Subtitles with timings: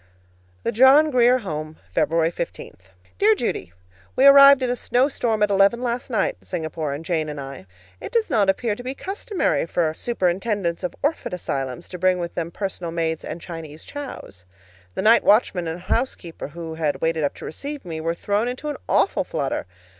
[0.63, 2.75] THE JOHN GRIER HOME, February 15.
[3.19, 3.71] Dear Judy:
[4.15, 7.67] We arrived in a snowstorm at eleven last night, Singapore and Jane and I.
[8.01, 12.33] It does not appear to be customary for superintendents of orphan asylums to bring with
[12.33, 14.45] them personal maids and Chinese chows.
[14.95, 18.69] The night watchman and housekeeper, who had waited up to receive me, were thrown into
[18.69, 19.67] an awful flutter.